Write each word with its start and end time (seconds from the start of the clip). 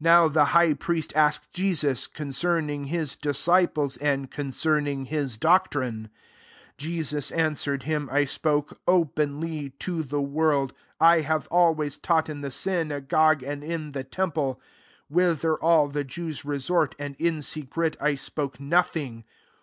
Now 0.00 0.26
the 0.26 0.44
high 0.56 0.72
priest 0.72 1.12
ask 1.14 1.42
ed 1.42 1.48
Jesus 1.52 2.06
concerning 2.06 2.84
his 2.84 3.14
disci 3.14 3.74
ples, 3.74 3.98
and 3.98 4.30
concerning 4.30 5.04
his 5.04 5.36
doc 5.36 5.70
trine. 5.70 6.08
20 6.78 6.78
Jesus 6.94 7.30
answered 7.30 7.82
him," 7.82 8.08
I 8.10 8.24
spoke 8.24 8.80
openly 8.88 9.68
to 9.80 10.02
the 10.02 10.22
world; 10.22 10.72
I 10.98 11.20
have 11.20 11.46
always 11.50 11.98
taught 11.98 12.30
in 12.30 12.40
the 12.40 12.50
sy 12.50 12.84
nagogue, 12.84 13.42
and 13.42 13.62
in 13.62 13.92
the 13.92 14.02
temple, 14.04 14.58
whither 15.08 15.56
all 15.58 15.88
the 15.88 16.04
Jews 16.04 16.42
resort; 16.42 16.94
an<h 16.98 17.14
in 17.18 17.42
secret 17.42 17.98
I 18.00 18.14
spoke 18.14 18.58
nothing. 18.58 19.24